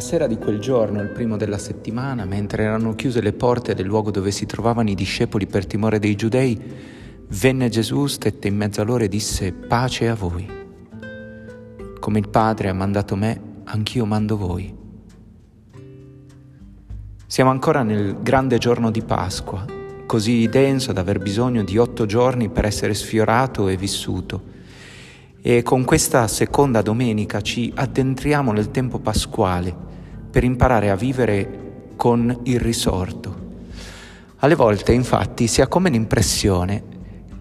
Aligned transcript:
La 0.00 0.06
sera 0.06 0.26
di 0.26 0.38
quel 0.38 0.60
giorno, 0.60 1.02
il 1.02 1.10
primo 1.10 1.36
della 1.36 1.58
settimana, 1.58 2.24
mentre 2.24 2.62
erano 2.62 2.94
chiuse 2.94 3.20
le 3.20 3.34
porte 3.34 3.74
del 3.74 3.84
luogo 3.84 4.10
dove 4.10 4.30
si 4.30 4.46
trovavano 4.46 4.88
i 4.88 4.94
discepoli 4.94 5.46
per 5.46 5.66
timore 5.66 5.98
dei 5.98 6.14
giudei, 6.16 6.58
venne 7.28 7.68
Gesù, 7.68 8.06
stette 8.06 8.48
in 8.48 8.56
mezzo 8.56 8.80
a 8.80 8.84
loro 8.84 9.04
e 9.04 9.08
disse 9.08 9.52
pace 9.52 10.08
a 10.08 10.14
voi. 10.14 10.48
Come 12.00 12.18
il 12.18 12.30
Padre 12.30 12.70
ha 12.70 12.72
mandato 12.72 13.14
me, 13.14 13.40
anch'io 13.64 14.06
mando 14.06 14.38
voi. 14.38 14.74
Siamo 17.26 17.50
ancora 17.50 17.82
nel 17.82 18.22
grande 18.22 18.56
giorno 18.56 18.90
di 18.90 19.02
Pasqua, 19.02 19.66
così 20.06 20.48
denso 20.48 20.92
da 20.92 21.02
aver 21.02 21.18
bisogno 21.18 21.62
di 21.62 21.76
otto 21.76 22.06
giorni 22.06 22.48
per 22.48 22.64
essere 22.64 22.94
sfiorato 22.94 23.68
e 23.68 23.76
vissuto. 23.76 24.59
E 25.42 25.62
con 25.62 25.84
questa 25.84 26.28
seconda 26.28 26.82
domenica 26.82 27.40
ci 27.40 27.72
addentriamo 27.74 28.52
nel 28.52 28.70
tempo 28.70 28.98
pasquale 28.98 29.74
per 30.30 30.44
imparare 30.44 30.90
a 30.90 30.96
vivere 30.96 31.92
con 31.96 32.40
il 32.42 32.60
risorto. 32.60 33.48
Alle 34.40 34.54
volte 34.54 34.92
infatti 34.92 35.46
si 35.46 35.62
ha 35.62 35.66
come 35.66 35.88
l'impressione 35.88 36.82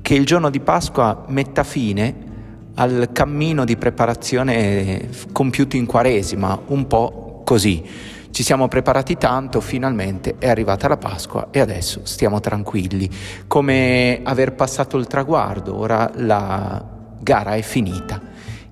che 0.02 0.14
il 0.14 0.26
giorno 0.26 0.50
di 0.50 0.62
Pasqua 0.62 1.26
metta 1.28 1.64
fine 1.66 2.28
al 2.76 3.10
cammino 3.12 3.66
di 3.66 3.76
preparazione 3.76 5.10
compiuto 5.34 5.76
in 5.76 5.86
Quaresima, 5.86 6.58
un 6.68 6.88
po' 6.88 7.42
così 7.44 7.84
ci 8.32 8.44
siamo 8.44 8.70
preparati 8.70 9.18
tanto, 9.18 9.60
finalmente 9.60 10.36
è 10.40 10.48
arrivata 10.48 10.88
la 10.88 10.98
Pasqua 10.98 11.50
e 11.52 11.60
adesso 11.60 12.02
stiamo 12.04 12.40
tranquilli, 12.40 13.10
come 13.48 14.22
aver 14.24 14.54
passato 14.54 14.98
il 14.98 15.08
traguardo, 15.08 15.76
ora 15.76 16.10
la 16.16 16.98
gara 17.20 17.56
è 17.56 17.62
finita. 17.62 18.22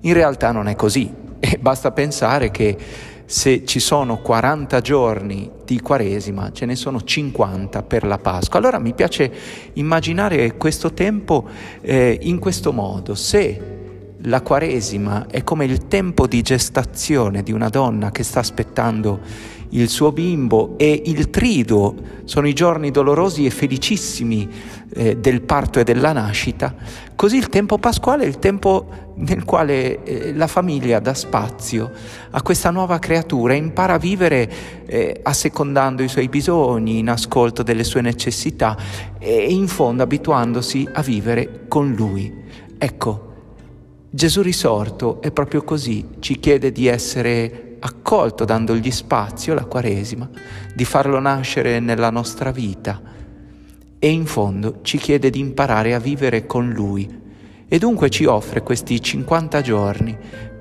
In 0.00 0.12
realtà 0.12 0.52
non 0.52 0.68
è 0.68 0.76
così 0.76 1.12
e 1.40 1.58
basta 1.60 1.92
pensare 1.92 2.50
che 2.50 2.76
se 3.24 3.66
ci 3.66 3.78
sono 3.78 4.18
40 4.18 4.80
giorni 4.80 5.50
di 5.64 5.80
Quaresima, 5.80 6.50
ce 6.50 6.64
ne 6.64 6.74
sono 6.76 7.02
50 7.02 7.82
per 7.82 8.04
la 8.04 8.16
Pasqua. 8.16 8.58
Allora 8.58 8.78
mi 8.78 8.94
piace 8.94 9.30
immaginare 9.74 10.56
questo 10.56 10.94
tempo 10.94 11.46
eh, 11.82 12.18
in 12.22 12.38
questo 12.38 12.72
modo. 12.72 13.14
Se 13.14 13.77
la 14.22 14.42
Quaresima 14.42 15.26
è 15.28 15.44
come 15.44 15.64
il 15.64 15.86
tempo 15.86 16.26
di 16.26 16.42
gestazione 16.42 17.42
di 17.42 17.52
una 17.52 17.68
donna 17.68 18.10
che 18.10 18.24
sta 18.24 18.40
aspettando 18.40 19.20
il 19.70 19.88
suo 19.88 20.12
bimbo 20.12 20.74
e 20.78 21.02
il 21.06 21.28
trido 21.30 21.94
sono 22.24 22.48
i 22.48 22.54
giorni 22.54 22.90
dolorosi 22.90 23.44
e 23.44 23.50
felicissimi 23.50 24.48
eh, 24.94 25.16
del 25.18 25.42
parto 25.42 25.78
e 25.78 25.84
della 25.84 26.12
nascita, 26.12 26.74
così 27.14 27.36
il 27.36 27.48
tempo 27.48 27.78
pasquale 27.78 28.24
è 28.24 28.26
il 28.26 28.38
tempo 28.38 29.12
nel 29.16 29.44
quale 29.44 30.02
eh, 30.04 30.34
la 30.34 30.46
famiglia 30.46 31.00
dà 31.00 31.12
spazio 31.12 31.90
a 32.30 32.40
questa 32.40 32.70
nuova 32.70 32.98
creatura 32.98 33.52
e 33.52 33.56
impara 33.56 33.94
a 33.94 33.98
vivere 33.98 34.50
eh, 34.86 35.20
assecondando 35.22 36.02
i 36.02 36.08
suoi 36.08 36.28
bisogni, 36.28 36.98
in 36.98 37.10
ascolto 37.10 37.62
delle 37.62 37.84
sue 37.84 38.00
necessità 38.00 38.76
e 39.18 39.52
in 39.52 39.68
fondo 39.68 40.02
abituandosi 40.02 40.88
a 40.92 41.02
vivere 41.02 41.66
con 41.68 41.92
lui. 41.92 42.46
Ecco, 42.78 43.27
Gesù 44.10 44.40
risorto 44.40 45.20
è 45.20 45.30
proprio 45.30 45.62
così, 45.62 46.06
ci 46.20 46.40
chiede 46.40 46.72
di 46.72 46.86
essere 46.86 47.76
accolto 47.80 48.46
dandogli 48.46 48.90
spazio, 48.90 49.52
la 49.52 49.66
Quaresima, 49.66 50.28
di 50.74 50.84
farlo 50.86 51.18
nascere 51.20 51.78
nella 51.78 52.08
nostra 52.08 52.50
vita 52.50 53.02
e 53.98 54.08
in 54.08 54.24
fondo 54.24 54.78
ci 54.80 54.96
chiede 54.96 55.28
di 55.28 55.40
imparare 55.40 55.92
a 55.92 55.98
vivere 55.98 56.46
con 56.46 56.70
Lui 56.70 57.06
e 57.68 57.78
dunque 57.78 58.08
ci 58.08 58.24
offre 58.24 58.62
questi 58.62 58.98
50 58.98 59.60
giorni 59.60 60.16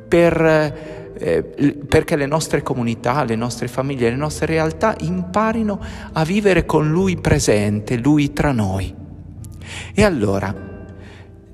per, 0.10 1.14
eh, 1.18 1.44
perché 1.88 2.18
le 2.18 2.26
nostre 2.26 2.62
comunità, 2.62 3.24
le 3.24 3.36
nostre 3.36 3.70
famiglie, 3.70 4.10
le 4.10 4.18
nostre 4.18 4.48
realtà 4.48 4.94
imparino 5.00 5.80
a 6.12 6.26
vivere 6.26 6.66
con 6.66 6.90
Lui 6.92 7.16
presente, 7.16 7.96
Lui 7.96 8.34
tra 8.34 8.52
noi. 8.52 8.94
E 9.94 10.04
allora, 10.04 10.67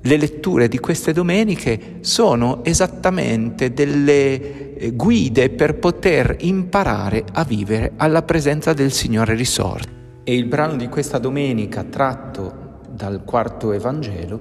le 0.06 0.16
letture 0.18 0.68
di 0.68 0.78
queste 0.78 1.12
domeniche 1.12 1.96
sono 2.00 2.62
esattamente 2.62 3.72
delle 3.72 4.76
eh, 4.76 4.90
guide 4.92 5.48
per 5.48 5.78
poter 5.78 6.36
imparare 6.40 7.24
a 7.32 7.42
vivere 7.42 7.92
alla 7.96 8.22
presenza 8.22 8.74
del 8.74 8.92
Signore 8.92 9.34
risorto. 9.34 9.88
E 10.22 10.34
il 10.34 10.44
brano 10.44 10.76
di 10.76 10.88
questa 10.88 11.16
domenica, 11.18 11.84
tratto 11.84 12.80
dal 12.90 13.24
quarto 13.24 13.72
Evangelo, 13.72 14.40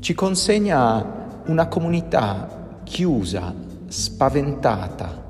ci 0.00 0.14
consegna 0.14 1.42
una 1.46 1.66
comunità 1.66 2.80
chiusa, 2.84 3.54
spaventata, 3.86 5.24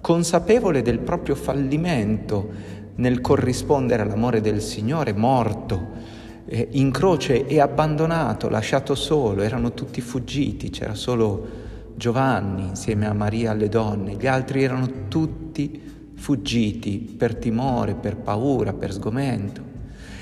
consapevole 0.00 0.82
del 0.82 0.98
proprio 0.98 1.36
fallimento 1.36 2.48
nel 2.96 3.20
corrispondere 3.20 4.02
all'amore 4.02 4.40
del 4.40 4.60
Signore, 4.60 5.12
morto, 5.12 6.14
eh, 6.46 6.68
in 6.72 6.90
croce 6.90 7.46
e 7.46 7.60
abbandonato, 7.60 8.48
lasciato 8.48 8.94
solo, 8.94 9.42
erano 9.42 9.74
tutti 9.74 10.00
fuggiti, 10.00 10.70
c'era 10.70 10.94
solo 10.94 11.64
Giovanni 11.96 12.68
insieme 12.68 13.06
a 13.06 13.12
Maria 13.12 13.50
alle 13.52 13.68
donne, 13.68 14.14
gli 14.14 14.26
altri 14.26 14.62
erano 14.62 15.08
tutti 15.08 16.12
fuggiti 16.14 17.14
per 17.16 17.34
timore, 17.34 17.94
per 17.94 18.16
paura, 18.16 18.72
per 18.72 18.92
sgomento. 18.92 19.62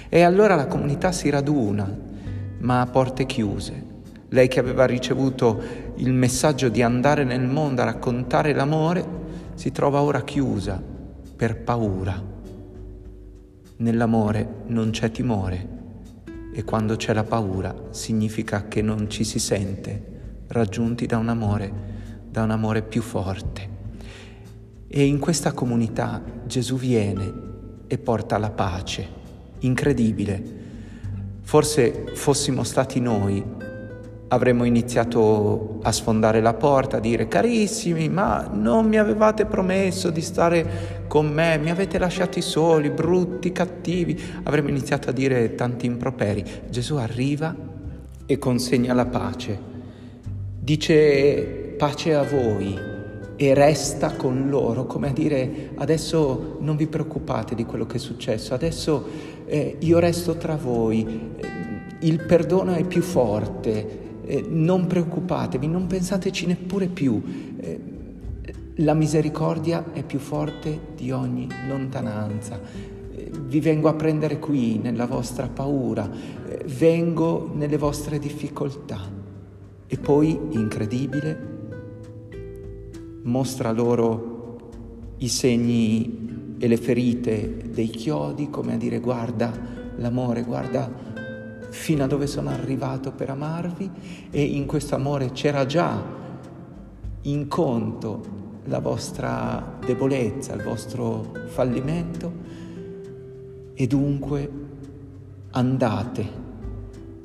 E 0.09 0.23
allora 0.23 0.55
la 0.55 0.67
comunità 0.67 1.13
si 1.13 1.29
raduna, 1.31 1.93
ma 2.59 2.81
a 2.81 2.87
porte 2.87 3.27
chiuse. 3.27 3.93
Lei 4.29 4.49
che 4.49 4.61
aveva 4.61 4.85
ricevuto 4.85 5.63
il 5.97 6.13
messaggio 6.13 6.69
di 6.69 6.83
andare 6.83 7.25
nel 7.25 7.47
mondo 7.47 7.83
a 7.83 7.87
raccontare 7.87 8.53
l'amore, 8.53 9.23
si 9.55 9.71
trova 9.71 10.03
ora 10.03 10.23
chiusa 10.23 10.81
per 11.37 11.63
paura. 11.63 12.33
Nell'amore 13.77 14.63
non 14.67 14.91
c'è 14.91 15.11
timore, 15.11 15.74
e 16.57 16.63
quando 16.63 16.95
c'è 16.95 17.13
la 17.13 17.25
paura 17.25 17.75
significa 17.91 18.69
che 18.69 18.81
non 18.81 19.11
ci 19.11 19.25
si 19.25 19.41
sente 19.41 20.13
raggiunti 20.47 21.05
da 21.05 21.19
un 21.19 21.29
amore, 21.29 21.73
da 22.31 22.45
un 22.45 22.53
amore 22.53 22.83
più 22.83 23.03
forte. 23.03 23.69
E 24.87 25.05
in 25.05 25.19
questa 25.19 25.51
comunità 25.51 26.23
Gesù 26.47 26.77
viene 26.77 27.33
e 27.89 27.99
porta 27.99 28.39
la 28.39 28.51
pace, 28.51 29.09
incredibile. 29.61 30.63
Forse 31.43 32.13
fossimo 32.15 32.63
stati 32.63 33.01
noi 33.01 33.45
avremmo 34.35 34.65
iniziato 34.65 35.79
a 35.83 35.93
sfondare 35.93 36.41
la 36.41 36.55
porta, 36.55 36.99
a 36.99 37.01
dire 37.01 37.29
carissimi, 37.29 38.09
ma 38.09 38.49
non 38.53 38.87
mi 38.87 38.99
avevate 38.99 39.47
promesso 39.47 40.11
di 40.11 40.21
stare 40.21 41.05
con 41.07 41.27
me, 41.27 41.57
mi 41.59 41.71
avete 41.71 41.99
lasciati 41.99 42.41
soli, 42.41 42.91
brutti, 42.91 43.53
cattivi, 43.53 44.21
avremmo 44.43 44.69
iniziato 44.69 45.11
a 45.11 45.13
dire 45.13 45.55
tanti 45.55 45.87
improperi. 45.87 46.45
Gesù 46.69 46.97
arriva 46.97 47.55
e 48.27 48.39
consegna 48.39 48.93
la 48.93 49.07
pace. 49.07 49.73
Dice 50.61 51.75
pace 51.79 52.15
a 52.15 52.23
voi 52.23 52.93
e 53.37 53.55
resta 53.55 54.15
con 54.15 54.49
loro, 54.49 54.87
come 54.87 55.09
a 55.09 55.13
dire 55.13 55.71
adesso 55.77 56.59
non 56.61 56.77
vi 56.77 56.87
preoccupate 56.87 57.55
di 57.55 57.65
quello 57.65 57.87
che 57.87 57.97
è 57.97 58.01
successo, 58.01 58.55
adesso 58.55 59.07
eh, 59.47 59.77
io 59.81 59.99
resto 59.99 60.37
tra 60.37 60.57
voi, 60.57 61.33
il 62.01 62.25
perdono 62.25 62.75
è 62.75 62.85
più 62.85 63.03
forte, 63.03 64.04
eh, 64.27 64.45
non 64.49 64.87
preoccupatevi, 64.87 65.67
non 65.67 65.87
pensateci 65.87 66.47
neppure 66.47 66.87
più. 66.87 67.23
Eh, 67.57 67.81
la 68.79 68.95
misericordia 68.95 69.93
è 69.93 70.03
più 70.03 70.19
forte 70.19 70.81
di 70.97 71.11
ogni 71.11 71.49
lontananza. 71.69 72.61
Eh, 73.15 73.31
vi 73.47 73.61
vengo 73.61 73.89
a 73.89 73.95
prendere 73.95 74.39
qui 74.39 74.79
nella 74.79 75.07
vostra 75.07 75.49
paura, 75.49 76.11
vengo 76.67 77.51
nelle 77.55 77.77
vostre 77.77 78.19
difficoltà. 78.19 79.01
E 79.87 79.99
poi, 79.99 80.39
incredibile, 80.51 81.53
mostra 83.23 83.71
loro 83.71 84.33
i 85.19 85.29
segni 85.29 86.57
e 86.59 86.69
le 86.69 86.77
ferite 86.77 87.57
dei 87.71 87.89
chiodi, 87.89 88.51
come 88.51 88.75
a 88.75 88.77
dire 88.77 89.01
guarda 89.01 89.53
l'amore, 89.97 90.43
guarda 90.43 90.91
fino 91.75 92.05
a 92.05 92.07
dove 92.07 92.29
sono 92.29 92.51
arrivato 92.51 93.11
per 93.11 93.31
amarvi 93.31 93.91
e 94.31 94.43
in 94.43 94.65
questo 94.65 94.95
amore 94.95 95.33
c'era 95.33 95.67
già 95.67 96.01
in 97.23 97.49
conto 97.49 98.43
la 98.67 98.79
vostra 98.79 99.77
debolezza, 99.85 100.55
il 100.55 100.63
vostro 100.63 101.33
fallimento 101.47 102.33
e 103.75 103.87
dunque 103.89 104.51
andate. 105.51 106.43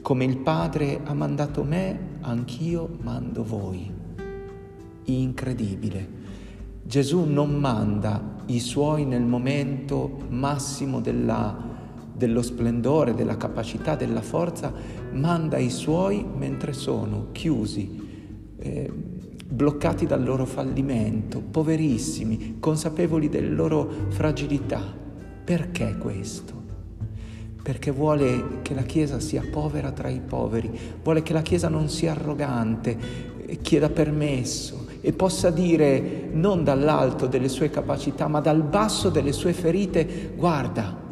Come 0.01 0.25
il 0.25 0.37
Padre 0.37 1.01
ha 1.03 1.13
mandato 1.13 1.63
me, 1.63 2.17
anch'io 2.21 2.89
mando 3.01 3.43
voi. 3.43 3.89
Incredibile. 5.05 6.17
Gesù 6.83 7.23
non 7.23 7.51
manda 7.51 8.37
i 8.47 8.59
suoi 8.59 9.05
nel 9.05 9.21
momento 9.21 10.17
massimo 10.29 10.99
della 10.99 11.68
dello 12.19 12.41
splendore, 12.41 13.15
della 13.15 13.37
capacità, 13.37 13.95
della 13.95 14.21
forza, 14.21 14.73
manda 15.13 15.57
i 15.57 15.69
suoi 15.69 16.25
mentre 16.35 16.73
sono 16.73 17.27
chiusi, 17.31 18.07
eh, 18.59 18.91
bloccati 19.47 20.05
dal 20.05 20.21
loro 20.21 20.45
fallimento, 20.45 21.39
poverissimi, 21.39 22.57
consapevoli 22.59 23.29
delle 23.29 23.47
loro 23.47 23.89
fragilità. 24.09 24.83
Perché 25.45 25.95
questo? 25.97 26.53
Perché 27.63 27.89
vuole 27.89 28.59
che 28.63 28.73
la 28.73 28.83
Chiesa 28.83 29.21
sia 29.21 29.43
povera 29.49 29.91
tra 29.91 30.09
i 30.09 30.19
poveri, 30.19 30.69
vuole 31.01 31.23
che 31.23 31.31
la 31.31 31.41
Chiesa 31.41 31.69
non 31.69 31.87
sia 31.87 32.11
arrogante, 32.11 32.97
chieda 33.61 33.89
permesso 33.89 34.87
e 35.01 35.13
possa 35.13 35.49
dire 35.49 36.29
non 36.33 36.65
dall'alto 36.65 37.27
delle 37.27 37.47
sue 37.47 37.69
capacità, 37.69 38.27
ma 38.27 38.41
dal 38.41 38.61
basso 38.61 39.09
delle 39.09 39.31
sue 39.31 39.53
ferite, 39.53 40.33
guarda, 40.35 41.07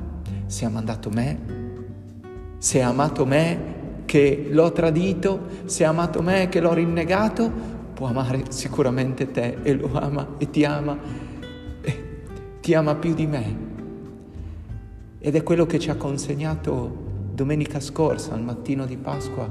se 0.47 0.65
ha 0.65 0.69
mandato 0.69 1.09
me, 1.09 1.39
se 2.57 2.81
ha 2.81 2.87
amato 2.87 3.25
me 3.25 3.75
che 4.05 4.47
l'ho 4.49 4.71
tradito, 4.71 5.47
se 5.65 5.85
ha 5.85 5.89
amato 5.89 6.21
me 6.21 6.49
che 6.49 6.59
l'ho 6.59 6.73
rinnegato, 6.73 7.51
può 7.93 8.07
amare 8.07 8.45
sicuramente 8.49 9.31
te 9.31 9.57
e 9.61 9.73
lo 9.73 9.91
ama 9.93 10.35
e 10.37 10.49
ti 10.49 10.63
ama 10.63 10.97
e 11.81 12.03
ti 12.61 12.73
ama 12.73 12.95
più 12.95 13.13
di 13.13 13.27
me. 13.27 13.65
Ed 15.19 15.35
è 15.35 15.43
quello 15.43 15.65
che 15.65 15.77
ci 15.77 15.89
ha 15.89 15.95
consegnato 15.95 17.05
domenica 17.33 17.79
scorsa, 17.79 18.33
al 18.33 18.41
mattino 18.41 18.85
di 18.85 18.97
Pasqua, 18.97 19.47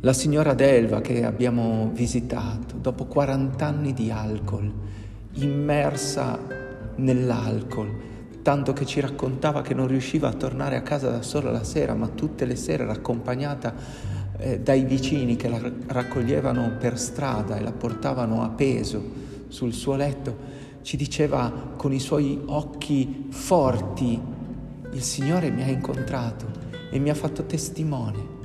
la 0.00 0.12
signora 0.12 0.54
Delva 0.54 1.00
che 1.00 1.24
abbiamo 1.24 1.90
visitato 1.92 2.76
dopo 2.76 3.04
40 3.06 3.64
anni 3.64 3.92
di 3.92 4.10
alcol, 4.10 4.72
immersa 5.34 6.38
nell'alcol, 6.96 8.10
tanto 8.42 8.72
che 8.72 8.84
ci 8.84 9.00
raccontava 9.00 9.62
che 9.62 9.72
non 9.72 9.86
riusciva 9.86 10.28
a 10.28 10.32
tornare 10.32 10.76
a 10.76 10.82
casa 10.82 11.10
da 11.10 11.22
sola 11.22 11.50
la 11.50 11.64
sera, 11.64 11.94
ma 11.94 12.08
tutte 12.08 12.44
le 12.44 12.56
sere 12.56 12.82
era 12.82 12.92
accompagnata 12.92 13.74
eh, 14.38 14.60
dai 14.60 14.84
vicini 14.84 15.36
che 15.36 15.48
la 15.48 15.60
raccoglievano 15.86 16.76
per 16.78 16.98
strada 16.98 17.56
e 17.56 17.62
la 17.62 17.72
portavano 17.72 18.42
a 18.42 18.48
peso 18.48 19.02
sul 19.48 19.72
suo 19.72 19.94
letto, 19.94 20.60
ci 20.82 20.96
diceva 20.96 21.52
con 21.76 21.92
i 21.92 22.00
suoi 22.00 22.40
occhi 22.46 23.28
forti, 23.30 24.20
il 24.90 25.02
Signore 25.02 25.50
mi 25.50 25.62
ha 25.62 25.68
incontrato 25.68 26.46
e 26.90 26.98
mi 26.98 27.10
ha 27.10 27.14
fatto 27.14 27.44
testimone. 27.44 28.40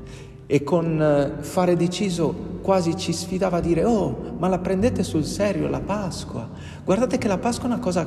E 0.46 0.64
con 0.64 1.02
eh, 1.02 1.42
fare 1.44 1.76
deciso 1.76 2.60
quasi 2.62 2.96
ci 2.96 3.12
sfidava 3.12 3.58
a 3.58 3.62
dire, 3.62 3.84
oh, 3.84 4.36
ma 4.38 4.48
la 4.48 4.60
prendete 4.60 5.04
sul 5.04 5.26
serio 5.26 5.68
la 5.68 5.82
Pasqua? 5.82 6.50
Guardate 6.84 7.18
che 7.18 7.28
la 7.28 7.38
Pasqua 7.38 7.68
è 7.68 7.72
una 7.72 7.82
cosa, 7.82 8.06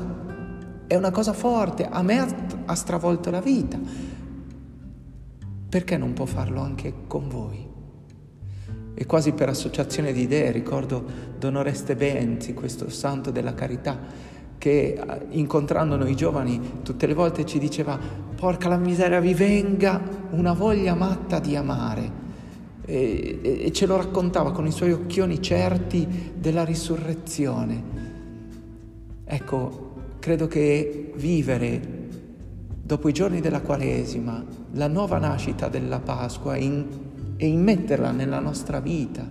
è 0.90 0.96
una 0.96 1.12
cosa 1.12 1.32
forte, 1.32 1.87
a 1.88 2.02
me 2.02 2.19
ha, 2.66 2.75
stravolto 2.75 3.31
la 3.31 3.40
vita. 3.40 3.78
Perché 5.69 5.96
non 5.96 6.14
può 6.14 6.25
farlo 6.25 6.60
anche 6.62 6.92
con 7.06 7.28
voi? 7.28 7.64
E 8.92 9.06
quasi 9.06 9.31
per 9.31 9.50
associazione 9.50 10.12
di 10.12 10.22
idee 10.22 10.50
ricordo 10.50 11.04
Don 11.38 11.54
Oreste 11.54 11.94
Benzi, 11.94 12.54
questo 12.54 12.90
santo 12.90 13.31
della 13.31 13.54
carità, 13.54 14.00
che 14.58 14.94
eh, 14.94 15.26
incontrando 15.28 15.94
noi 15.94 16.16
giovani 16.16 16.81
tutte 16.82 17.06
le 17.06 17.14
volte 17.14 17.46
ci 17.46 17.60
diceva 17.60 17.96
porca 18.34 18.69
la 18.69 18.76
miseria 18.76 19.20
vi 19.20 19.32
venga 19.32 20.02
una 20.31 20.54
voglia 20.54 20.96
matta 20.96 21.38
di 21.38 21.54
amare 21.54 22.10
e, 22.84 23.38
e, 23.43 23.70
ce 23.70 23.86
lo 23.86 23.96
raccontava 23.96 24.50
con 24.50 24.66
i 24.66 24.72
suoi 24.72 24.90
occhioni 24.90 25.40
certi 25.40 26.32
della 26.34 26.64
risurrezione. 26.64 28.08
Ecco, 29.25 29.89
credo 30.20 30.46
che 30.46 31.12
vivere 31.17 31.81
dopo 32.82 33.08
i 33.08 33.12
giorni 33.12 33.40
della 33.40 33.62
Quaresima, 33.62 34.44
la 34.72 34.87
nuova 34.87 35.19
nascita 35.19 35.69
della 35.69 35.99
Pasqua 35.99 36.56
in 36.56 37.08
e 37.37 37.46
immetterla 37.46 38.11
nella 38.11 38.38
nostra 38.38 38.81
vita, 38.81 39.26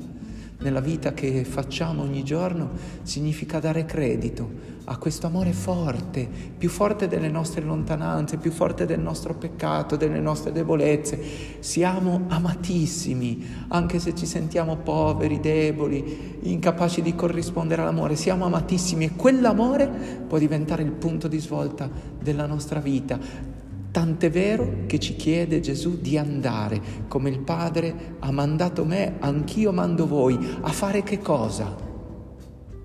nella 0.62 0.82
vita 0.82 1.14
che 1.14 1.46
facciamo 1.46 2.02
ogni 2.02 2.24
giorno, 2.24 2.72
significa 3.04 3.60
dare 3.60 3.86
credito 3.86 4.78
a 4.86 4.98
questo 4.98 5.28
amore 5.28 5.54
forte, 5.54 6.28
più 6.58 6.68
forte 6.68 7.08
delle 7.08 7.30
nostre 7.30 7.62
lontananze, 7.62 8.38
più 8.38 8.52
forte 8.52 8.86
del 8.86 9.00
nostro 9.00 9.36
peccato, 9.36 9.96
delle 9.96 10.20
nostre 10.20 10.52
debolezze. 10.52 11.20
Siamo 11.60 12.26
amatissimi, 12.28 13.46
anche 13.68 14.00
se 14.00 14.16
ci 14.16 14.26
sentiamo 14.26 14.78
poveri, 14.78 15.40
deboli, 15.40 16.40
incapaci 16.42 17.02
di 17.02 17.14
corrispondere 17.14 17.84
all'amore. 17.84 18.16
Siamo 18.16 18.46
amatissimi 18.46 19.06
e 19.06 19.16
quell'amore 19.16 19.88
può 20.28 20.38
diventare 20.40 20.84
il 20.84 20.92
punto 20.92 21.28
di 21.28 21.40
svolta 21.40 21.90
della 22.20 22.48
nostra 22.48 22.80
vita 22.80 23.58
Tant'è 23.92 24.30
vero 24.30 24.84
che 24.86 25.00
ci 25.00 25.16
chiede 25.16 25.62
Gesù 25.62 26.00
di 26.00 26.16
andare, 26.16 26.80
come 27.08 27.30
il 27.30 27.40
Padre 27.40 28.16
ha 28.20 28.32
mandato 28.32 28.86
me, 28.86 29.16
anch'io 29.20 29.72
mando 29.72 30.06
voi, 30.06 30.38
a 30.62 30.70
fare 30.70 31.02
che 31.02 31.18
cosa? 31.18 31.76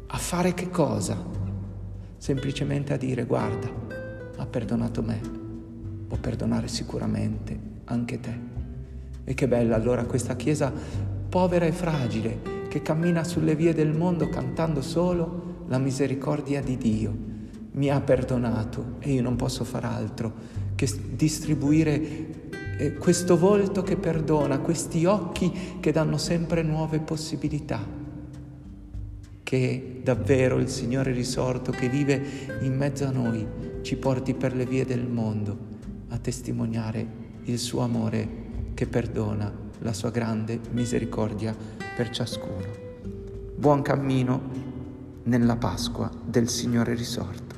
A 0.06 0.16
fare 0.16 0.54
che 0.54 0.70
cosa? 0.70 1.22
Semplicemente 2.16 2.94
a 2.94 2.96
dire 2.96 3.26
guarda, 3.26 3.68
ha 4.36 4.46
perdonato 4.46 5.02
me, 5.02 5.20
può 6.08 6.16
perdonare 6.16 6.68
sicuramente 6.68 7.58
anche 7.84 8.20
te. 8.20 8.38
E 9.24 9.34
che 9.34 9.46
bella 9.46 9.76
allora 9.76 10.04
questa 10.04 10.36
Chiesa 10.36 10.72
povera 11.28 11.66
e 11.66 11.72
fragile 11.72 12.52
che 12.68 12.80
cammina 12.80 13.24
sulle 13.24 13.54
vie 13.54 13.74
del 13.74 13.92
mondo 13.92 14.30
cantando 14.30 14.80
solo 14.80 15.64
la 15.68 15.78
misericordia 15.78 16.62
di 16.62 16.78
Dio. 16.78 17.14
Mi 17.72 17.90
ha 17.90 18.00
perdonato 18.00 18.96
e 19.00 19.12
io 19.12 19.22
non 19.22 19.36
posso 19.36 19.64
far 19.64 19.84
altro 19.84 20.63
distribuire 21.10 22.42
eh, 22.76 22.94
questo 22.94 23.36
volto 23.36 23.82
che 23.82 23.96
perdona, 23.96 24.58
questi 24.58 25.04
occhi 25.04 25.78
che 25.80 25.92
danno 25.92 26.18
sempre 26.18 26.62
nuove 26.62 27.00
possibilità. 27.00 28.02
Che 29.42 30.00
davvero 30.02 30.58
il 30.58 30.68
Signore 30.68 31.12
risorto 31.12 31.70
che 31.70 31.88
vive 31.88 32.22
in 32.62 32.74
mezzo 32.76 33.04
a 33.04 33.10
noi 33.10 33.46
ci 33.82 33.96
porti 33.96 34.34
per 34.34 34.54
le 34.54 34.66
vie 34.66 34.84
del 34.84 35.06
mondo 35.06 35.72
a 36.08 36.18
testimoniare 36.18 37.06
il 37.44 37.58
suo 37.58 37.80
amore 37.80 38.42
che 38.74 38.86
perdona, 38.86 39.52
la 39.80 39.92
sua 39.92 40.10
grande 40.10 40.58
misericordia 40.72 41.54
per 41.96 42.10
ciascuno. 42.10 42.82
Buon 43.56 43.82
cammino 43.82 44.72
nella 45.24 45.56
Pasqua 45.56 46.10
del 46.24 46.48
Signore 46.48 46.94
risorto. 46.94 47.54